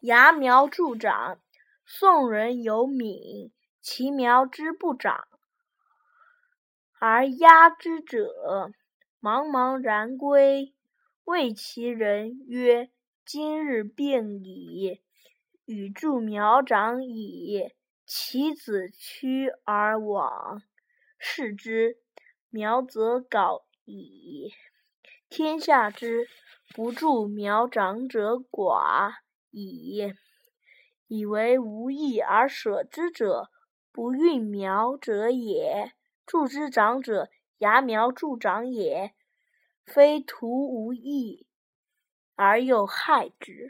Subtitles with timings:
[0.00, 1.40] 芽苗助长。
[1.84, 5.28] 宋人有敏，其苗之不长，
[6.98, 8.72] 而压之者，
[9.20, 10.74] 茫茫然归。
[11.24, 12.90] 谓其人曰
[13.24, 15.00] ：“今日病矣，
[15.64, 17.72] 予助苗长矣。”
[18.04, 20.62] 其子趋而往，
[21.18, 21.98] 视之，
[22.50, 24.52] 苗则槁矣。
[25.28, 26.28] 天下之
[26.72, 29.12] 不助苗长者寡
[29.50, 30.12] 以。
[31.08, 33.48] 以为无益而舍之者，
[33.92, 35.92] 不孕苗者也。
[36.26, 39.14] 助之长者，芽苗助长也，
[39.84, 41.46] 非徒无益
[42.34, 43.64] 而又害之。